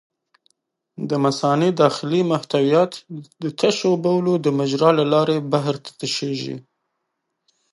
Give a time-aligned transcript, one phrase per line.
[1.09, 2.91] د مثانې داخلي محتویات
[3.43, 6.55] د تشو بولو د مجرا له لارې بهر ته تشېږي.